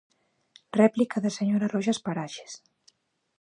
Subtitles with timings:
[0.81, 2.51] Réplica da señora Roxas Paraxes.